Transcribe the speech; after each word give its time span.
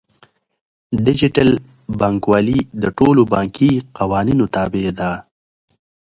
ډیجیټل 1.05 1.49
بانکوالي 1.99 2.59
د 2.83 2.83
ټولو 2.97 3.21
بانکي 3.33 3.71
قوانینو 3.97 4.43
تابع 4.55 4.85
ده. 4.99 5.11